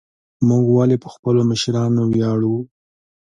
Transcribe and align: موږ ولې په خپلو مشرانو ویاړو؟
موږ 0.47 0.63
ولې 0.75 0.97
په 1.03 1.07
خپلو 1.13 1.41
مشرانو 1.51 2.01
ویاړو؟ 2.13 2.55